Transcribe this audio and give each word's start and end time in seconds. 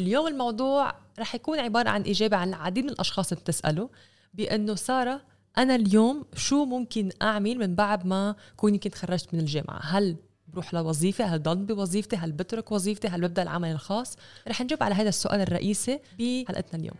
اليوم 0.00 0.26
الموضوع 0.26 0.94
رح 1.18 1.34
يكون 1.34 1.58
عبارة 1.58 1.88
عن 1.88 2.00
إجابة 2.00 2.36
عن 2.36 2.48
العديد 2.48 2.84
من 2.84 2.90
الأشخاص 2.90 3.32
اللي 3.32 3.42
بتسالوا 3.42 3.88
بأنه 4.34 4.74
سارة 4.74 5.20
أنا 5.58 5.74
اليوم 5.74 6.24
شو 6.36 6.64
ممكن 6.64 7.10
أعمل 7.22 7.58
من 7.58 7.74
بعد 7.74 8.06
ما 8.06 8.36
كون 8.56 8.74
يمكن 8.74 8.90
تخرجت 8.90 9.34
من 9.34 9.40
الجامعة؟ 9.40 9.80
هل 9.82 10.16
بروح 10.48 10.74
لوظيفة؟ 10.74 11.24
هل 11.24 11.42
ضل 11.42 11.56
بوظيفتي؟ 11.56 12.16
هل 12.16 12.32
بترك 12.32 12.72
وظيفتي؟ 12.72 13.08
هل 13.08 13.20
ببدأ 13.20 13.42
العمل 13.42 13.70
الخاص؟ 13.72 14.16
رح 14.48 14.60
نجاوب 14.62 14.82
على 14.82 14.94
هذا 14.94 15.08
السؤال 15.08 15.40
الرئيسي 15.40 16.00
بحلقتنا 16.18 16.80
اليوم. 16.80 16.96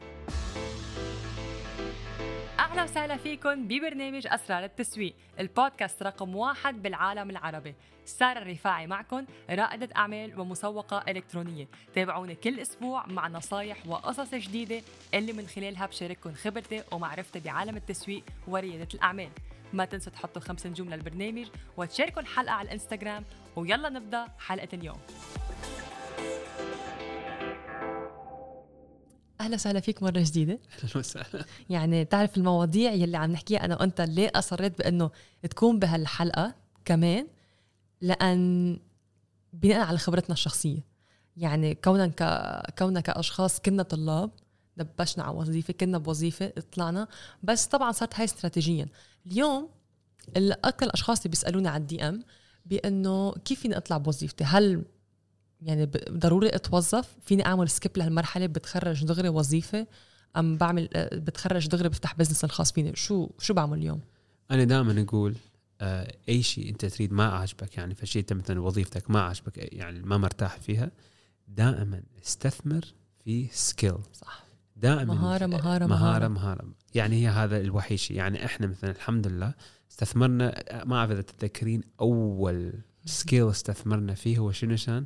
أهلا 2.71 2.83
وسهلا 2.83 3.17
فيكم 3.17 3.69
ببرنامج 3.69 4.27
أسرار 4.27 4.65
التسويق 4.65 5.15
البودكاست 5.41 6.03
رقم 6.03 6.37
واحد 6.37 6.83
بالعالم 6.83 7.31
العربي. 7.31 7.75
سارة 8.05 8.39
الرفاعي 8.39 8.87
معكم 8.87 9.25
رائدة 9.51 9.89
أعمال 9.97 10.41
ومسوقة 10.41 11.05
إلكترونية. 11.09 11.69
تابعوني 11.95 12.35
كل 12.35 12.61
أسبوع 12.61 13.07
مع 13.07 13.29
نصايح 13.29 13.87
وقصص 13.87 14.35
جديدة 14.35 14.83
اللي 15.15 15.33
من 15.33 15.47
خلالها 15.47 15.87
بشارككم 15.87 16.35
خبرتي 16.35 16.83
ومعرفتي 16.93 17.41
بعالم 17.41 17.77
التسويق 17.77 18.25
وريادة 18.49 18.89
الأعمال. 18.95 19.31
ما 19.73 19.85
تنسوا 19.85 20.13
تحطوا 20.13 20.43
خمس 20.43 20.67
نجوم 20.67 20.91
للبرنامج 20.91 21.47
وتشاركوا 21.77 22.23
الحلقة 22.23 22.53
على 22.53 22.67
الإنستغرام 22.67 23.25
ويلا 23.57 23.89
نبدأ 23.89 24.27
حلقة 24.39 24.69
اليوم. 24.73 25.01
أهلا 29.41 29.55
وسهلا 29.55 29.81
فيك 29.81 30.03
مرة 30.03 30.21
جديدة. 30.21 30.59
أهلا 30.85 30.99
وسهلا. 30.99 31.45
يعني 31.71 32.05
تعرف 32.05 32.37
المواضيع 32.37 32.93
يلي 32.93 33.17
عم 33.17 33.33
نحكيها. 33.33 33.65
أنا 33.65 33.81
وانت 33.81 34.01
ليه 34.01 34.31
أصريت 34.35 34.79
بإنه 34.79 35.11
تكون 35.51 35.79
بهالحلقة 35.79 36.55
كمان؟ 36.85 37.27
لأن 38.01 38.79
بناء 39.53 39.81
على 39.81 39.99
خبرتنا 39.99 40.33
الشخصية. 40.33 40.81
يعني 41.37 41.75
كونا 41.75 42.07
ك... 42.07 42.23
كونا 42.79 43.01
كأشخاص 43.01 43.61
كنا 43.61 43.83
طلاب 43.83 44.31
دبشنا 44.77 45.25
على 45.25 45.37
وظيفة 45.37 45.73
كنا 45.73 45.99
بوظيفة 45.99 46.53
طلعنا. 46.73 47.09
بس 47.43 47.67
طبعا 47.67 47.93
صارت 47.93 48.15
هاي 48.15 48.25
استراتيجيا. 48.25 48.89
اليوم 49.27 49.69
أكثر 50.37 50.87
الأشخاص 50.87 51.19
اللي 51.19 51.31
بيسألوني 51.31 51.69
على 51.69 51.81
ال 51.81 52.09
DM 52.09 52.25
بإنه 52.67 53.33
كيف 53.33 53.61
فيني 53.61 53.77
أطلع 53.77 53.99
بوظيفتي؟ 53.99 54.45
هل 54.45 54.85
يعني 55.63 55.91
ضروري 56.11 56.49
أتوظف. 56.49 57.17
فيني 57.23 57.47
أعمل 57.47 57.69
skip 57.69 57.99
لهالمرحلة 57.99 58.47
بتخرج 58.47 59.05
دغري 59.05 59.29
وظيفة 59.29 59.87
أم 60.37 60.57
بعمل 60.57 60.89
بتخرج 61.13 61.69
دغري 61.69 61.89
بفتح 61.89 62.15
business 62.15 62.45
الخاص 62.45 62.73
فيني. 62.73 62.97
شو 62.97 63.31
شو 63.39 63.55
بعمل 63.55 63.79
اليوم؟ 63.79 64.01
أنا 64.51 64.65
دائما 64.65 65.03
أقول 65.03 65.35
آه، 65.81 66.15
أي 66.29 66.43
شيء 66.43 66.69
أنت 66.69 66.87
تريد 66.87 67.13
ما 67.13 67.29
عاجبك 67.29 67.77
يعني 67.77 67.95
فشيء 67.95 68.23
أنت 68.23 68.33
مثلا 68.33 68.61
وظيفتك 68.61 69.11
ما 69.11 69.21
عاجبك 69.21 69.53
يعني 69.57 70.01
ما 70.01 70.19
مرتاح 70.19 70.57
فيها 70.57 70.91
دائما 71.49 72.03
استثمر 72.23 72.85
في 73.25 73.49
skill 73.53 73.99
صح. 74.13 74.45
دائما 74.77 75.15
مهارة 75.15 75.47
مهارة 75.47 75.87
مهارة 75.87 76.29
مهارة. 76.29 76.65
يعني 76.95 77.23
هي 77.23 77.29
هذا 77.29 77.61
الوحيد 77.61 77.99
شيء. 77.99 78.17
يعني 78.17 78.45
إحنا 78.45 78.67
مثلا 78.67 78.91
الحمد 78.91 79.27
لله 79.27 79.55
استثمرنا 79.91 80.63
ما 80.85 80.97
أعرف 80.97 81.11
إذا 81.11 81.23
تتذكرين 81.23 81.83
أول 82.01 82.73
skill 83.05 83.51
استثمرنا 83.51 84.15
فيه 84.15 84.39
هو 84.39 84.53
شنو 84.53 84.77
كان؟ 84.87 85.05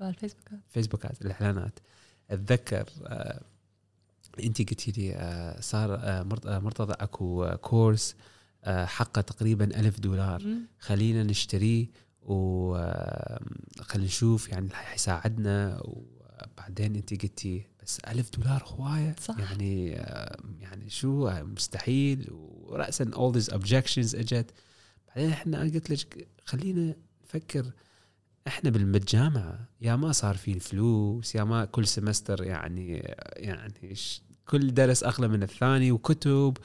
الفيسبوكات. 0.00 0.58
فيسبوكات 0.68 1.22
الإعلانات. 1.22 1.78
أتذكر 2.30 2.84
آه 3.06 3.42
انت 4.40 4.58
قلتي 4.58 4.92
لي 4.92 5.14
آه 5.14 5.60
صار 5.60 5.94
آه 5.94 6.22
مرتضى 6.58 6.92
أكو 6.92 7.56
كورس 7.56 8.14
آه 8.64 8.84
حقه 8.84 9.20
تقريبا 9.20 9.64
ألف 9.80 10.00
دولار. 10.00 10.42
خلينا 10.78 11.22
نشتريه 11.22 11.86
وخلينا 12.22 14.06
نشوف 14.06 14.48
يعني 14.48 14.70
حيساعدنا 14.70 15.82
وبعدين 15.84 16.96
انت 16.96 17.22
قلتي 17.22 17.66
بس 17.82 18.00
ألف 18.00 18.30
دولار 18.38 18.64
هواية؟ 18.66 19.16
صح. 19.20 19.38
يعني 19.38 19.88
يعني 20.60 20.90
شو؟ 20.90 21.30
مستحيل. 21.30 22.28
ورأسا 22.30 23.04
all 23.04 23.32
these 23.36 23.52
objections 23.52 24.14
أجت. 24.14 24.50
بعدين 25.08 25.30
إحنا 25.30 25.60
قلت 25.60 25.90
لك 25.90 26.28
خلينا 26.44 26.94
نفكر 27.24 27.72
إحنا 28.46 28.70
بالجامعة 28.70 29.68
يا 29.80 29.96
ما 29.96 30.12
صار 30.12 30.36
في 30.36 30.60
فلوس 30.60 31.34
يا 31.34 31.44
ما 31.44 31.64
كل 31.64 31.86
سمستر 31.86 32.44
يعني 32.44 32.96
يعني 33.36 33.94
كل 34.46 34.74
درس 34.74 35.04
اغلى 35.04 35.28
من 35.28 35.42
الثاني 35.42 35.92
وكتب 35.92 36.56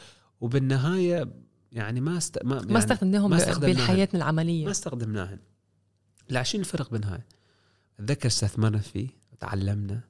وبالنهاية 0.41 1.33
يعني 1.71 2.01
ما 2.01 2.17
است... 2.17 2.43
ما, 2.43 2.55
يعني 2.55 2.73
ما 2.73 2.79
استخدمناهم 2.79 3.37
بحياتنا 3.73 4.19
العملية. 4.19 4.65
ما 4.65 4.71
استخدمناهن. 4.71 5.39
لا 6.29 6.43
شنو 6.43 6.61
الفرق 6.61 6.91
بينها؟ 6.91 7.23
أتذكر 7.99 8.27
استثمرنا 8.27 8.77
فيه 8.77 9.09
تعلمنا 9.39 10.01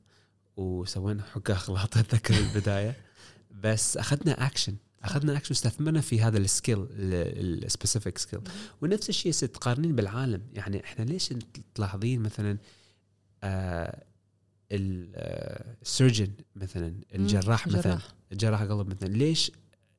وسوينا 0.58 1.24
حق 1.24 1.52
اغلاط 1.52 1.98
أتذكر 1.98 2.38
البداية. 2.38 2.98
بس 3.64 3.98
أخذنا 3.98 4.46
اكشن 4.46 4.76
أخذنا 5.04 5.38
اكشن 5.38 5.50
واستثمرنا 5.52 6.02
في 6.02 6.22
هذا 6.22 6.38
ال 6.38 6.46
skill 6.46 6.88
ال 6.92 7.06
specific 7.06 8.18
skill 8.18 8.40
ونفس 8.82 9.10
الشيء 9.10 9.32
تقارنين 9.32 9.96
بالعالم. 9.96 10.42
يعني 10.54 10.84
إحنا 10.84 11.06
ليش 11.06 11.34
تلاحظين 11.76 12.22
مثلا 12.22 12.58
آه 13.44 14.04
السيرجن 14.72 16.32
مثلا 16.56 16.96
الجراح 17.16 17.68
مثلا 17.68 18.00
الجراح 18.32 18.62
قلب 18.62 18.88
مثلا 18.88 19.08
ليش 19.08 19.52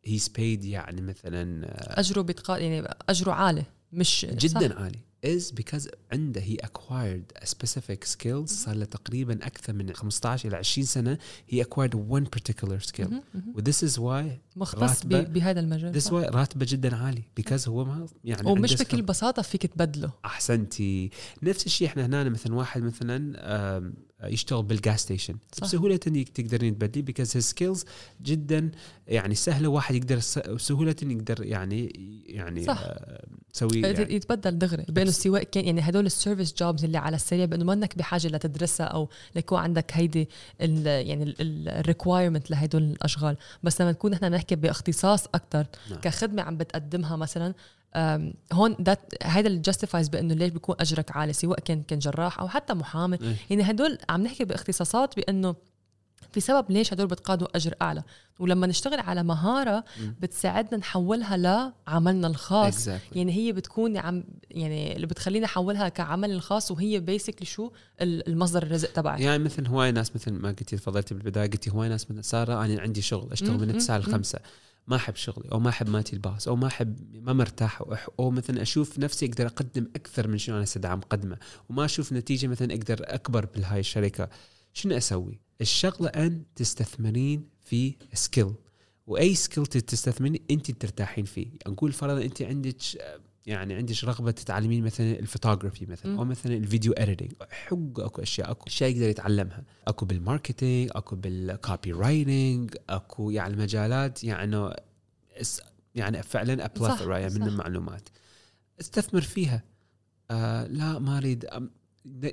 هيز 0.05 0.29
بيد 0.29 0.65
يعني 0.65 1.01
مثلا 1.01 1.67
آه 1.67 2.01
أجره 2.01 2.23
بتقا 2.23 2.59
يعني 2.59 2.89
أجره 3.09 3.33
عالي 3.33 3.65
مش 3.93 4.27
جدا 4.31 4.69
صح. 4.69 4.77
عالي. 4.77 4.99
Is 5.27 5.53
because 5.61 5.89
عنده 6.13 6.41
he 6.41 6.57
acquired 6.67 7.43
a 7.43 7.47
specific 7.47 8.05
skills 8.05 8.47
صار 8.47 8.75
له 8.75 8.85
تقريبا 8.85 9.47
أكثر 9.47 9.73
من 9.73 9.93
15 9.93 10.49
إلى 10.49 10.57
20 10.57 10.87
سنة 10.87 11.19
he 11.53 11.57
acquired 11.57 11.95
one 11.95 12.27
particular 12.37 12.79
skill. 12.81 13.13
و 13.55 13.61
this 13.61 13.89
is 13.89 13.99
why 13.99 14.39
مختص 14.57 15.07
بهذا 15.07 15.61
المجال 15.61 16.01
this 16.03 16.07
why 16.07 16.13
راتبة 16.13 16.67
جدا 16.69 16.97
عالي 16.97 17.23
because 17.41 17.69
هو 17.69 17.85
ما 17.85 18.07
يعني 18.25 18.51
ومش 18.51 18.75
بكل 18.75 19.03
بساطة 19.03 19.43
فيك 19.43 19.67
تبدله. 19.67 20.13
أحسنتي. 20.25 21.11
نفس 21.43 21.67
الشيء 21.67 21.87
إحنا 21.89 22.07
هنا 22.07 22.29
مثلا 22.29 22.55
واحد 22.55 22.83
مثلا 22.83 23.93
يشتغل 24.25 24.63
بال 24.63 24.78
gas 24.78 25.01
station 25.01 25.35
بسهوله 25.63 26.01
انك 26.07 26.29
تقدرين 26.29 26.79
تبدلي 26.79 27.03
because 27.03 27.37
his 27.37 27.45
skills 27.45 27.85
جدا 28.23 28.71
يعني 29.09 29.35
سهلة 29.35 29.69
واحد 29.69 29.95
يقدر 29.95 30.17
بسهولة 30.55 30.97
يقدر 31.03 31.45
يعني 31.45 31.87
يعني 32.27 32.65
صح. 32.65 32.85
تسوي 33.53 33.81
يعني. 33.81 34.15
يتبدل 34.15 34.59
دغري 34.59 34.85
بانه 34.89 35.11
سواء 35.13 35.43
كان 35.43 35.65
يعني 35.65 35.81
هدول 35.81 36.07
ال 36.07 36.13
service 36.13 36.55
jobs 36.55 36.85
اللي 36.85 36.99
على 36.99 37.17
السريع 37.17 37.45
بأنه 37.45 37.65
ما 37.65 37.73
إنك 37.73 37.99
بحاجة 37.99 38.29
لتدرسها 38.29 38.87
أو 38.87 39.09
ليكون 39.37 39.59
عندك 39.59 39.91
هيدي 39.95 40.29
ال 40.61 40.87
يعني 40.87 41.35
ال 41.41 41.50
requirement 41.50 42.51
لهدول 42.51 42.83
الأشغال 42.83 43.37
بس 43.63 43.81
لما 43.81 43.91
نكون 43.91 44.13
إحنا 44.13 44.29
نحكي 44.29 44.57
بإختصاص 44.57 45.27
أكثر 45.27 45.67
نعم. 45.91 46.01
كخدمة 46.01 46.43
عم 46.43 46.57
بتقدمها 46.57 47.17
مثلا 47.17 47.55
هون 48.53 48.77
ذات 48.83 49.25
هذا 49.25 49.47
اللي 49.47 49.59
justifies 49.59 50.09
بأنه 50.09 50.35
ليش 50.35 50.51
بيكون 50.51 50.77
أجرك 50.81 51.17
عالي 51.17 51.33
سواء 51.33 51.61
كان 51.61 51.83
كان 51.83 51.99
جراح 51.99 52.41
أو 52.41 52.49
حتى 52.49 52.75
محامي 52.75 53.19
إيه؟ 53.23 53.37
يعني 53.51 53.71
هدول 53.71 53.99
عم 54.09 54.23
نحكي 54.23 54.45
بإختصاصات 54.45 55.17
بأنه 55.17 55.55
في 56.33 56.41
سبب 56.41 56.71
ليش 56.71 56.93
هدول 56.93 57.07
بتقاضوا 57.07 57.57
أجر 57.57 57.75
أعلى. 57.83 58.03
ولما 58.39 58.67
نشتغل 58.67 59.01
على 59.01 59.23
مهارة 59.23 59.85
بتساعدنا 60.21 60.77
نحولها 60.77 61.37
لعملنا 61.37 62.27
الخاص. 62.27 62.89
Exactly. 62.89 63.17
يعني 63.17 63.33
هي 63.33 63.53
بتكون 63.53 63.97
عم 63.97 64.25
يعني 64.51 64.97
اللي 64.97 65.07
بتخلينا 65.07 65.45
نحولها 65.45 65.89
كعمل 65.89 66.31
الخاص 66.31 66.71
وهي 66.71 67.01
basically 67.01 67.47
شو؟ 67.47 67.71
المصدر 68.01 68.63
الرزق 68.63 68.93
تبعي 68.93 69.23
يعني 69.23 69.45
مثل 69.45 69.67
هواي 69.67 69.93
ناس 69.93 70.17
مثل 70.17 70.33
ما 70.33 70.49
قلتي 70.49 70.77
تفضلتي 70.77 71.15
بالبداية 71.15 71.51
قلتي 71.51 71.71
هواي 71.71 71.89
ناس 71.89 72.11
مثل 72.11 72.25
سارة 72.25 72.65
أنا 72.65 72.81
عندي 72.81 73.03
شغل 73.03 73.33
أشتغل 73.33 73.59
من 73.59 73.79
9 73.79 73.99
ل 73.99 74.03
5 74.03 74.39
ما 74.87 74.97
أحب 74.97 75.17
شغلي 75.17 75.53
أو 75.53 75.61
ما 75.61 75.69
أحب 75.69 75.89
مالتي 75.89 76.13
ال 76.13 76.20
boss 76.20 76.49
أو 76.49 76.57
ما 76.57 76.67
احب 76.67 76.97
ما 77.15 77.33
مرتاح 77.33 77.83
أو 78.19 78.31
مثلا 78.31 78.63
أشوف 78.63 78.99
نفسي 78.99 79.27
أقدر 79.27 79.47
أقدم 79.47 79.89
أكثر 79.97 80.29
من 80.29 80.39
شنو 80.39 80.55
أنا 80.55 80.63
هسة 80.63 80.88
دا 80.88 80.97
اقدمه 80.97 81.37
وما 81.69 81.85
أشوف 81.85 82.13
نتيجة 82.13 82.47
مثلا 82.47 82.75
أقدر 82.75 82.97
أكبر 83.01 83.47
بهاي 83.57 83.81
الشركة. 83.81 84.29
شنو 84.73 84.97
أسوي؟ 84.97 85.41
الشغلة 85.61 86.09
أن 86.09 86.43
تستثمرين 86.57 87.49
في 87.65 87.95
skill 88.15 88.55
وأي 89.07 89.35
skill 89.35 89.67
تستثمرين 89.67 90.43
أنت 90.51 90.71
ترتاحين 90.71 91.25
فيه. 91.25 91.47
نقول 91.67 91.93
فرضا 91.93 92.23
أنت 92.23 92.43
عندك 92.43 92.77
يعني 93.47 93.75
عندك 93.75 94.05
رغبة 94.05 94.31
تتعلمين 94.31 94.85
مثلا 94.85 95.19
الفوتوغرافي 95.19 95.87
مثلا 95.87 96.19
أو 96.19 96.25
مثلا 96.25 96.55
ال 96.57 96.63
video 96.63 96.93
editing 96.93 97.33
حق 97.51 98.01
أكو 98.01 98.23
أشياء 98.23 98.51
أكو 98.51 98.67
أشياء 98.67 98.91
يقدر 98.91 99.09
يتعلمها. 99.09 99.65
أكو 99.89 100.07
بال 100.07 100.22
marketing 100.22 100.91
أكو 100.95 101.17
بال 101.17 101.93
copywriting 101.93 102.75
أكو 102.89 103.31
يعني 103.31 103.55
المجالات 103.55 104.25
يعني 104.25 104.75
يعني 105.95 106.23
فعلا 106.23 106.65
a 106.65 106.71
plethora 106.71 107.19
يعني 107.19 107.35
من 107.35 107.49
المعلومات. 107.49 108.09
استثمر 108.81 109.21
فيها. 109.21 109.63
آه 110.31 110.67
لا 110.67 110.99
ما 110.99 111.19
أريد. 111.19 111.47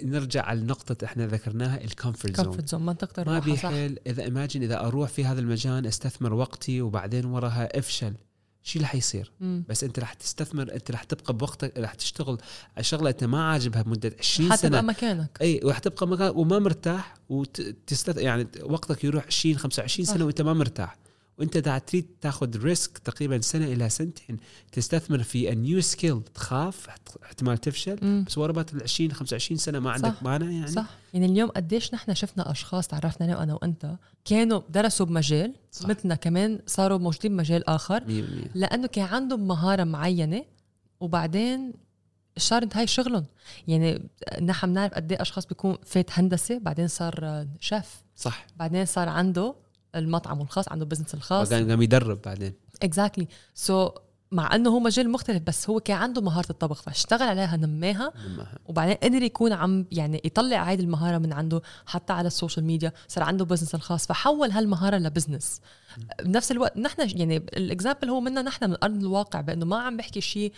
نرجع 0.03 0.45
على 0.45 0.59
النقطة 0.59 1.05
إحنا 1.05 1.27
ذكرناها 1.27 1.83
ال 1.83 1.90
comfort 1.90 2.35
zone 2.35 2.45
comfort 2.45 2.69
zone 2.69 2.85
منطقة 2.85 3.23
ما 3.23 3.39
بيحل 3.39 3.99
إذا 4.07 4.23
imagine 4.23 4.63
إذا 4.63 4.79
أروح 4.79 5.09
في 5.09 5.25
هذا 5.25 5.39
المجال 5.39 5.87
أستثمر 5.87 6.33
وقتي 6.33 6.81
وبعدين 6.81 7.25
وراها 7.25 7.79
أفشل 7.79 8.13
شو 8.63 8.75
اللي 8.75 8.87
حيصير 8.87 9.31
مم. 9.39 9.63
بس 9.69 9.83
أنت 9.83 9.99
رح 9.99 10.13
تستثمر 10.13 10.73
أنت 10.73 10.91
رح 10.91 11.03
تبقى 11.03 11.33
بوقتك 11.33 11.77
رح 11.77 11.93
تشتغل. 11.93 12.37
شغله 12.81 13.09
أنت 13.09 13.23
ما 13.23 13.43
عاجبها 13.51 13.81
بمده 13.81 14.15
20 14.19 14.51
حتبقى 14.51 14.69
سنة. 14.69 14.81
مكانك. 14.81 15.37
إي 15.41 15.59
ورح 15.63 15.79
تبقى 15.79 16.07
مكان 16.07 16.31
وما 16.35 16.59
مرتاح 16.59 17.13
وتستث 17.29 18.17
يعني 18.17 18.47
وقتك 18.63 19.03
يروح 19.03 19.25
20 19.27 19.57
25 19.57 20.05
صح. 20.05 20.13
سنة 20.13 20.25
وأنت 20.25 20.41
ما 20.41 20.53
مرتاح. 20.53 20.97
وانت 21.39 21.57
دا 21.57 21.77
تريد 21.77 22.07
تاخذ 22.21 22.63
risk 22.63 22.97
تقريبا 22.97 23.41
سنة 23.41 23.65
إلى 23.65 23.89
سنتين 23.89 24.37
تستثمر 24.71 25.23
في 25.23 25.55
new 25.55 25.81
skill 25.81 26.21
تخاف 26.21 26.87
احتمال 27.23 27.57
تفشل. 27.57 27.97
مم. 28.01 28.23
بس 28.27 28.37
وربات 28.37 28.73
ال 28.73 28.83
20 28.83 29.11
25 29.11 29.57
سنة؟ 29.57 29.79
ما 29.79 29.91
عندك. 29.91 30.23
مانع 30.23 30.51
يعني. 30.51 30.67
صح. 30.67 30.89
يعني 31.13 31.25
اليوم 31.25 31.49
قديش 31.49 31.93
نحن 31.93 32.13
شفنا 32.13 32.51
أشخاص 32.51 32.87
تعرفنا 32.87 33.27
أنا 33.27 33.37
وأنا 33.37 33.53
وأنت 33.53 33.95
كانوا 34.25 34.61
درسوا 34.69 35.05
بمجال 35.05 35.53
صح. 35.71 35.89
مثلنا 35.89 36.15
كمان 36.15 36.59
صاروا 36.67 36.97
موجودين 36.97 37.31
بمجال 37.31 37.69
آخر. 37.69 37.99
100% 37.99 38.49
لأنه 38.55 38.87
كان 38.87 39.05
عندهم 39.05 39.47
مهارة 39.47 39.83
معينة 39.83 40.45
وبعدين 40.99 41.73
صارت 42.37 42.77
هاي 42.77 42.87
شغلهم. 42.87 43.25
يعني 43.67 44.09
نحن 44.41 44.67
بنعرف 44.67 44.93
قد 44.93 45.11
إيه 45.11 45.21
أشخاص 45.21 45.45
بيكون 45.45 45.77
فات 45.85 46.19
هندسة 46.19 46.57
بعدين 46.57 46.87
صار 46.87 47.45
شيف. 47.59 48.03
صح. 48.15 48.47
بعدين 48.55 48.85
صار 48.85 49.09
عنده 49.09 49.55
المطعم 49.95 50.41
الخاص 50.41 50.69
عنده 50.69 50.85
business 50.85 51.13
الخاص. 51.13 51.47
وكان 51.47 51.69
قام 51.69 51.81
يدرب 51.81 52.21
بعدين. 52.25 52.53
exactly 52.83 53.27
so 53.53 53.89
مع 54.31 54.55
إنه 54.55 54.69
هو 54.69 54.79
مجال 54.79 55.09
مختلف 55.09 55.43
بس 55.43 55.69
هو 55.69 55.79
كان 55.79 55.97
عنده 55.97 56.21
مهارة 56.21 56.49
الطبخ 56.49 56.81
فاشتغل 56.81 57.27
عليها 57.27 57.57
نماها. 57.57 58.13
وبعدين 58.65 58.95
قدر 58.95 59.21
يكون 59.21 59.53
عم 59.53 59.85
يعني 59.91 60.21
يطلع 60.25 60.69
هاي 60.69 60.75
المهارة 60.75 61.17
من 61.17 61.33
عنده 61.33 61.61
حتى 61.85 62.13
على 62.13 62.27
ال 62.27 62.33
social 62.33 62.65
media 62.65 62.91
صار 63.07 63.23
عنده 63.23 63.45
business 63.45 63.75
الخاص 63.75 64.07
فحول 64.07 64.51
هالمهارة 64.51 64.97
ل 64.97 65.04
business 65.04 65.61
بنفس 66.23 66.51
الوقت 66.51 66.77
نحن 66.77 67.19
يعني 67.19 67.37
ال 67.37 67.46
example 67.46 68.09
هو 68.09 68.19
منا 68.19 68.41
نحن 68.41 68.69
من 68.69 68.77
أرض 68.83 68.95
الواقع 68.95 69.41
بأنه 69.41 69.65
ما 69.65 69.79
عم 69.79 69.97
بحكي 69.97 70.21
شيء 70.21 70.53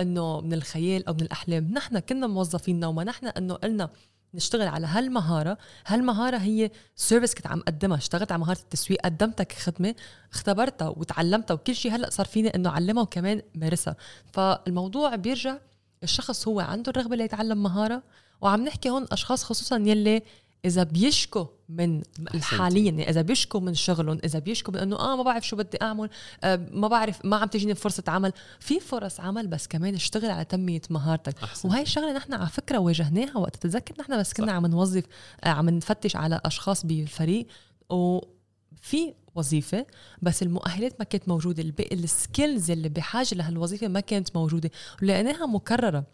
إنه 0.00 0.40
من 0.40 0.52
الخيال 0.54 1.08
أو 1.08 1.14
من 1.14 1.22
الأحلام. 1.22 1.72
نحن 1.72 1.98
كنا 1.98 2.26
موظفين 2.26 2.84
وما 2.84 3.04
نحن 3.04 3.26
إنه 3.26 3.54
قلنا 3.54 3.90
نشتغل 4.34 4.68
على 4.68 4.86
هالمهارة. 4.86 5.58
هالمهارة 5.86 6.36
هي 6.36 6.70
سيرفيس 6.96 7.34
كنت 7.34 7.46
عم 7.46 7.60
قدمها. 7.60 7.96
اشتغلت 7.96 8.32
على 8.32 8.40
مهارة 8.40 8.58
التسويق 8.58 9.00
قدمتها 9.00 9.44
كخدمة 9.44 9.94
اختبرتها 10.32 10.88
وتعلمتها 10.88 11.54
وكل 11.54 11.74
شيء 11.74 11.94
هلأ 11.94 12.10
صار 12.10 12.26
فيني 12.26 12.54
إنه 12.54 12.68
أعلمها 12.70 13.02
وكمان 13.02 13.42
مارسها. 13.54 13.96
فالموضوع 14.32 15.14
بيرجع 15.14 15.58
الشخص 16.02 16.48
هو 16.48 16.60
عنده 16.60 16.90
الرغبة 16.90 17.16
ليتعلم 17.16 17.62
مهارة. 17.62 18.02
وعم 18.40 18.64
نحكي 18.64 18.90
هون 18.90 19.06
أشخاص 19.12 19.44
خصوصا 19.44 19.76
يلي 19.76 20.22
إذا 20.64 20.82
بيشكوا 20.82 21.46
من 21.68 22.02
حاليا 22.40 22.84
يعني 22.84 23.10
إذا 23.10 23.22
بيشكوا 23.22 23.60
من 23.60 23.74
شغلهم 23.74 24.18
إذا 24.24 24.38
بيشكوا 24.38 24.74
من 24.74 24.80
إنه 24.80 24.96
آه 24.96 25.16
ما 25.16 25.22
بعرف 25.22 25.46
شو 25.46 25.56
بدي 25.56 25.78
أعمل 25.82 26.10
آه 26.44 26.68
ما 26.72 26.88
بعرف 26.88 27.24
ما 27.24 27.36
عم 27.36 27.48
تجيني 27.48 27.74
فرصة 27.74 28.02
عمل. 28.08 28.32
في 28.60 28.80
فرص 28.80 29.20
عمل 29.20 29.46
بس 29.46 29.66
كمان 29.66 29.94
اشتغل 29.94 30.30
على 30.30 30.44
تنمية 30.44 30.80
مهارتك. 30.90 31.34
وهي 31.64 31.82
الشغلة 31.82 32.12
نحن 32.12 32.34
على 32.34 32.48
فكرة 32.48 32.78
واجهناها 32.78 33.38
وقت. 33.38 33.56
تتذكر 33.56 33.94
نحن 34.00 34.18
بس 34.18 34.32
كنا 34.32 34.46
صح. 34.46 34.52
عم 34.52 34.66
نوظف 34.66 35.04
آه، 35.44 35.48
عم 35.48 35.70
نفتش 35.70 36.16
على 36.16 36.40
أشخاص 36.44 36.86
بالفريق 36.86 37.46
وفي 37.90 39.14
وظيفة 39.34 39.86
بس 40.22 40.42
المؤهلات 40.42 40.94
ما 40.98 41.04
كانت 41.04 41.28
موجودة 41.28 41.74
ال 41.92 42.03
skills 42.03 42.70
اللي 42.70 42.88
بحاجة 42.88 43.34
لهالوظيفة 43.34 43.88
ما 43.88 44.00
كانت 44.00 44.36
موجودة. 44.36 44.70
ولقيناها 45.02 45.46
مكررة. 45.46 46.04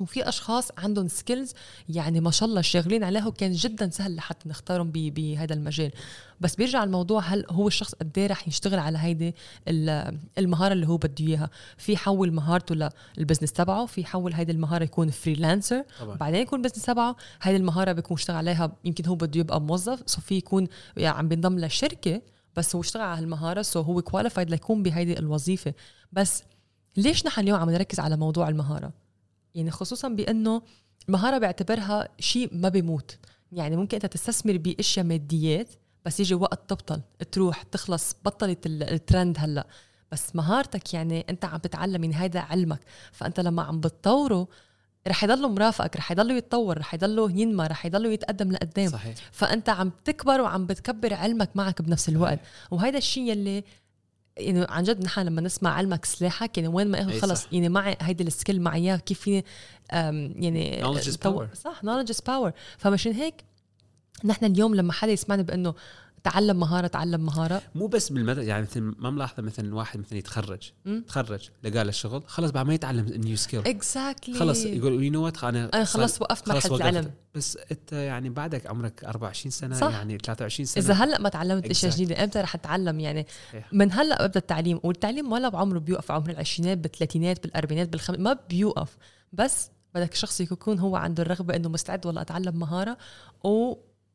وفي 0.00 0.28
أشخاص 0.28 0.68
عندهم 0.78 1.08
skills 1.08 1.52
يعني 1.88 2.20
ما 2.20 2.30
شاء 2.30 2.48
الله 2.48 2.60
شاغلين 2.60 3.04
عليها 3.04 3.26
وكان 3.26 3.52
جدا 3.52 3.90
سهل 3.90 4.16
لحتى 4.16 4.48
نختارهم 4.48 4.90
بهذا 4.92 5.54
المجال. 5.54 5.90
بس 6.40 6.54
بيرجع 6.56 6.84
الموضوع 6.84 7.20
هل 7.20 7.44
هو 7.50 7.68
الشخص 7.68 7.94
قد 7.94 8.18
إيه 8.18 8.26
رح 8.26 8.48
يشتغل 8.48 8.78
على 8.78 8.98
هيدي 8.98 9.34
ال- 9.68 10.18
المهارة 10.38 10.72
اللي 10.72 10.88
هو 10.88 10.96
بده 10.96 11.14
إياها؟ 11.26 11.50
في 11.78 11.92
يحول 11.92 12.32
مهارته 12.32 12.90
لل 13.18 13.25
business 13.25 13.52
تبعه 13.52 13.86
في 13.86 14.00
يحول 14.00 14.32
هيدي 14.34 14.52
المهارة 14.52 14.84
يكون 14.84 15.10
freelancer 15.10 15.84
بعدين 16.16 16.40
يكون 16.42 16.62
business 16.62 16.82
تبعه 16.84 17.16
هيدي 17.42 17.56
المهارة 17.56 17.92
بيكون 17.92 18.16
اشتغل 18.16 18.36
عليها 18.36 18.72
يمكن 18.84 19.06
هو 19.06 19.14
بده 19.14 19.40
يبقى 19.40 19.60
موظف 19.60 20.02
so 20.06 20.20
في 20.20 20.34
يكون 20.34 20.68
يعني 20.96 21.18
عم 21.18 21.28
بينضم 21.28 21.58
لشركة 21.58 22.22
بس 22.56 22.74
هو 22.74 22.80
اشتغل 22.80 23.02
على 23.02 23.18
هالمهارة 23.20 23.62
so 23.62 23.80
هو 23.80 24.02
qualified 24.02 24.50
ليكون 24.50 24.82
بهيدي 24.82 25.18
الوظيفة. 25.18 25.74
بس 26.12 26.42
ليش 26.96 27.26
نحن 27.26 27.40
اليوم 27.40 27.58
عم 27.60 27.70
نركز 27.70 28.00
على 28.00 28.16
موضوع 28.16 28.48
المهارة؟ 28.48 28.92
يعني 29.54 29.70
خصوصا 29.70 30.08
بأنه 30.08 30.62
المهاره 31.08 31.38
بعتبرها 31.38 32.08
شيء 32.18 32.48
ما 32.52 32.68
بيموت. 32.68 33.18
يعني 33.52 33.76
ممكن 33.76 33.94
أنت 33.96 34.06
تستثمر 34.06 34.56
بأشياء 34.56 35.06
ماديات 35.06 35.68
بس 36.04 36.20
يجي 36.20 36.34
وقت 36.34 36.70
تبطل 36.70 37.00
تروح 37.32 37.62
تخلص 37.62 38.16
بطلت 38.24 38.66
ال- 38.66 38.82
الترند 38.82 39.36
هلأ. 39.38 39.66
بس 40.12 40.36
مهارتك 40.36 40.94
يعني 40.94 41.26
أنت 41.30 41.44
عم 41.44 41.56
تتعلم 41.58 42.04
يعني 42.04 42.22
هيدا 42.22 42.40
علمك. 42.40 42.80
فأنت 43.12 43.40
لما 43.40 43.62
عم 43.62 43.80
بتطوره 43.80 44.48
رح 45.08 45.24
يضله 45.24 45.48
مرافقك 45.48 45.96
رح 45.96 46.12
يضله 46.12 46.34
يتطور 46.34 46.78
رح 46.78 46.94
يضله 46.94 47.30
ينمى 47.30 47.66
رح 47.66 47.86
يضله 47.86 48.08
يتقدم 48.12 48.52
لقدام. 48.52 48.88
صحيح. 48.88 49.14
فأنت 49.32 49.68
عم 49.68 49.92
تكبر 50.04 50.40
وعم 50.40 50.66
بتكبر 50.66 51.14
علمك 51.14 51.50
معك 51.54 51.82
بنفس 51.82 52.08
الوقت. 52.08 52.38
وهذا 52.70 52.98
الشيء 52.98 53.30
يلي 53.30 53.64
يعني 54.40 54.66
عن 54.68 54.82
جد 54.82 55.04
نحن 55.04 55.20
لما 55.20 55.40
نسمع 55.40 55.70
علمك 55.74 56.04
سلاحك 56.04 56.58
يعني 56.58 56.68
وين 56.68 56.88
ما 56.88 57.00
اخذ 57.00 57.10
أي 57.10 57.20
خلص 57.20 57.42
صح. 57.42 57.52
يعني 57.52 57.68
معي 57.68 57.96
هيدي 58.00 58.24
السكيل 58.24 58.62
معي 58.62 58.80
إياه، 58.80 58.96
كيف 58.96 59.20
فيني 59.20 59.44
يعني 59.92 60.82
Knowledge 60.82 61.04
is 61.06 61.16
power. 61.16 61.54
صح 61.54 61.80
knowledge 61.84 62.08
is 62.08 62.20
power 62.20 62.50
فمشان 62.78 63.12
هيك 63.12 63.34
نحن 64.24 64.44
اليوم 64.44 64.74
لما 64.74 64.92
حدا 64.92 65.12
يسمعنا 65.12 65.42
بأنه 65.42 65.74
تعلم 66.24 66.60
مهارة 66.60 66.86
تعلم 66.86 67.20
مهارة 67.26 67.62
مو 67.74 67.86
بس 67.86 68.08
بالمدى 68.12 68.40
يعني 68.40 68.62
مثل 68.62 68.80
ما 68.80 69.10
ملاحظة 69.10 69.42
مثلا 69.42 69.74
واحد 69.74 70.00
مثلا 70.00 70.18
يتخرج 70.18 70.72
مم. 70.84 71.04
تخرج 71.08 71.48
لقى 71.64 71.84
له 71.84 71.90
شغل 71.90 72.22
خلص 72.26 72.50
بعد 72.50 72.66
ما 72.66 72.74
يتعلم 72.74 73.06
new 73.08 73.36
skill 73.36 73.60
exactly 73.66 74.34
خلص 74.38 74.64
يقول 74.64 75.04
you 75.04 75.12
know 75.12 75.24
what 75.24 75.44
أنا 75.44 75.70
أنا 75.74 75.86
وقفت 76.20 76.48
مرحلة. 76.48 76.76
العلم 76.76 77.10
بس 77.34 77.58
أنت 77.72 77.92
يعني 77.92 78.28
بعدك 78.30 78.66
عمرك 78.66 79.04
24 79.04 79.50
سنة 79.50 79.74
صح. 79.76 79.90
يعني 79.92 80.18
23 80.18 80.66
سنة 80.66 80.84
إذا 80.84 80.94
هلأ 80.94 81.18
ما 81.20 81.28
تعلمت 81.28 81.66
اشياء 81.66 81.92
Exactly. 81.92 81.94
جديده 81.94 82.24
إمتى 82.24 82.40
رح 82.40 82.54
اتعلم 82.54 83.00
يعني 83.00 83.26
صحيح. 83.48 83.72
من 83.72 83.92
هلأ 83.92 84.26
ببدا 84.26 84.40
التعليم 84.40 84.80
والتعليم 84.82 85.32
ولا 85.32 85.48
بعمره 85.48 85.78
بيوقف 85.78 86.10
عمر 86.10 86.30
العشرينات 86.30 86.78
بالثلاثينات 86.78 87.42
بالأربعينات 87.42 87.88
بالخم... 87.88 88.22
ما 88.22 88.38
بيوقف 88.50 88.96
بس 89.32 89.70
بدك 89.94 90.14
شخص 90.14 90.40
يكون 90.40 90.78
هو 90.78 90.96
عنده 90.96 91.22
الرغبة 91.22 91.56
إنه 91.56 91.68
مستعد 91.68 92.06
والله 92.06 92.20
أتعلم 92.22 92.58
مهارة 92.58 92.96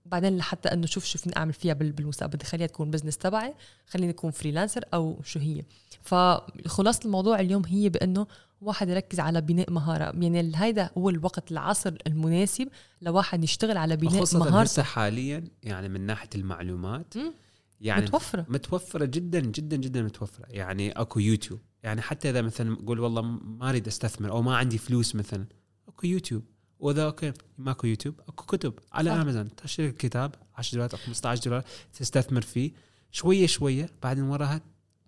وبعدين 0.05 0.37
لحتى 0.37 0.69
إنه 0.69 0.85
شوف 0.85 1.05
شو 1.05 1.17
فيني 1.19 1.37
أعمل 1.37 1.53
فيها 1.53 1.73
بال- 1.73 1.91
بالمستقبل. 1.91 2.35
بدي 2.37 2.45
خليها 2.45 2.67
تكون 2.67 2.91
business 2.91 3.17
تبعي 3.17 3.53
خليني 3.87 4.11
أكون 4.11 4.31
freelancer 4.31 4.81
أو 4.93 5.21
شو 5.23 5.39
هي. 5.39 5.63
فخلاصة 6.01 6.99
الموضوع 7.05 7.39
اليوم 7.39 7.65
هي 7.65 7.89
بإنه 7.89 8.27
واحد 8.61 8.89
يركز 8.89 9.19
على 9.19 9.41
بناء 9.41 9.71
مهارة. 9.71 10.03
يعني 10.23 10.51
هيدا 10.55 10.89
هو 10.97 11.09
الوقت 11.09 11.51
العصر 11.51 11.93
المناسب 12.07 12.67
لواحد 13.01 13.43
يشتغل 13.43 13.77
على 13.77 13.95
بناء 13.95 14.11
خصوصا 14.11 14.39
مهارته 14.39 14.61
هسه 14.61 14.83
حاليا 14.83 15.43
يعني 15.63 15.89
من 15.89 16.01
ناحية 16.01 16.29
المعلومات. 16.35 17.13
يعني 17.81 18.01
متوفرة. 18.05 18.45
متوفرة 18.50 19.05
جدا 19.05 19.39
جدا 19.39 19.75
جدا 19.77 20.03
متوفرة. 20.03 20.45
يعني 20.50 20.91
أكو 20.91 21.19
يوتيوب. 21.19 21.59
يعني 21.83 22.01
حتى 22.01 22.29
إذا 22.29 22.41
مثلا 22.41 22.74
أقول 22.74 23.00
والله 23.00 23.21
ما 23.21 23.69
أريد 23.69 23.88
أستثمر 23.88 24.31
أو 24.31 24.41
ما 24.41 24.57
عندي 24.57 24.77
فلوس 24.77 25.15
مثلا 25.15 25.45
أكو 25.88 26.07
يوتيوب. 26.07 26.43
وإذا 26.79 27.05
okay 27.05 27.34
ماكو 27.58 27.88
يوتيوب 27.88 28.15
اكو 28.27 28.46
كتب 28.46 28.74
على 28.94 29.10
صح. 29.10 29.15
أمازون. 29.15 29.55
تشتري 29.55 29.91
كتاب 29.91 30.36
10 30.58 30.75
دولار 30.75 30.89
أو 30.94 30.98
15 30.98 31.44
دولار 31.44 31.63
تستثمر 31.94 32.41
فيه. 32.41 32.72
شوية 33.12 33.48
شوية 33.48 33.89
بعدين 34.03 34.24
وراها 34.24 34.62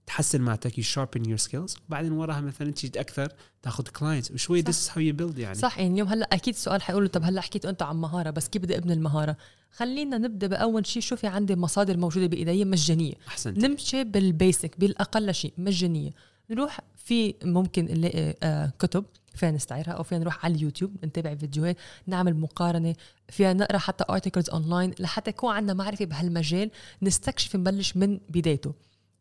تحسن 0.06 0.42
معناتك 0.42 0.78
you 0.78 0.84
sharpen 0.84 1.30
your 1.30 1.38
skills 1.38 1.76
وبعدين 1.88 2.12
وراها 2.12 2.42
مثلا 2.42 2.72
تجي 2.72 3.00
أكثر 3.00 3.32
تاخذ 3.62 3.84
clients 3.88 4.32
وشوي. 4.32 4.62
this 4.62 4.92
how 4.92 5.02
you 5.02 5.14
build 5.14 5.40
يعني. 5.40 5.56
صح 5.56 5.80
يعني 5.80 5.94
اليوم 5.94 6.08
هلأ 6.08 6.30
أكيد 6.34 6.54
السؤال 6.54 6.82
حيقولوا 6.82 7.08
طب 7.08 7.24
هلأ 7.24 7.42
حكيتوا 7.42 7.70
أنتم 7.70 7.86
عن 7.86 7.96
مهارة 7.96 8.30
بس 8.30 8.48
كيف 8.48 8.62
بدي 8.62 8.78
أبني 8.78 8.94
المهارة؟ 8.94 9.38
خلينا 9.72 10.18
نبدأ 10.18 10.48
بأول 10.48 10.86
شيء 10.86 11.02
شو 11.02 11.16
في 11.16 11.28
عندي 11.28 11.56
مصادر 11.56 11.98
موجودة 11.98 12.28
بإيدي؟ 12.28 12.66
مجانية. 12.66 13.14
أحسنت. 13.28 13.58
نمشي 13.58 14.04
بال 14.04 14.25
basic 14.25 14.80
بالأقل 14.80 15.34
شيء 15.34 15.54
مجانية. 15.58 16.12
نروح 16.50 16.80
في 16.96 17.36
ممكن 17.44 17.86
نلاقي 17.86 18.36
آه 18.44 18.74
كتب. 18.80 19.06
فينا 19.38 19.51
نستعيرها 19.51 19.91
أو 19.91 20.03
فينا 20.03 20.22
نروح 20.22 20.46
على 20.46 20.56
اليوتيوب 20.56 21.06
نتابع 21.06 21.36
فيديوهات 21.36 21.77
نعمل 22.08 22.36
مقارنة 22.36 22.96
فينا 23.29 23.53
نقرأ 23.53 23.77
حتى 23.77 24.03
articles 24.10 24.50
online 24.50 24.94
لحتى 25.00 25.29
يكون 25.29 25.53
عندنا 25.53 25.74
معرفة 25.74 26.06
بهالمجال 26.06 26.72
نستكشف 27.01 27.56
نبلش 27.56 27.98
من 27.98 28.20
بدايته. 28.29 28.74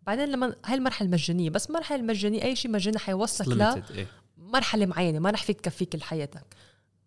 بعدين 0.06 0.28
لما 0.28 0.54
هاي 0.64 0.74
المرحلة 0.74 1.06
المجانية 1.06 1.50
بس 1.50 1.66
المرحله 1.66 2.00
المجانية 2.00 2.42
أي 2.42 2.56
شيء 2.56 2.70
مجاني 2.70 2.98
حيوصلك 2.98 3.48
ل 3.48 3.62
إيه. 3.62 4.06
مرحلة 4.38 4.86
معينة 4.86 5.18
ما 5.18 5.30
رح 5.30 5.42
فيك 5.42 5.60
تكفيك 5.60 5.88
كل 5.88 6.02
حياتك 6.02 6.44